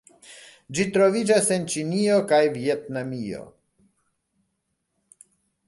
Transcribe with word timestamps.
Ĝi 0.77 0.85
troviĝas 0.95 1.49
en 1.57 1.67
Ĉinio 1.73 2.17
kaj 2.33 2.39
Vjetnamio. 2.55 3.45